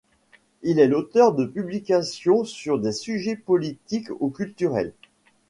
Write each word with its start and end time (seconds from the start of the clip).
Il 0.63 0.79
est 0.79 0.87
l'auteur 0.87 1.31
de 1.35 1.45
publications 1.45 2.43
sur 2.43 2.79
des 2.79 2.91
sujets 2.91 3.35
politiques 3.35 4.09
ou 4.19 4.31
culturels. 4.31 4.95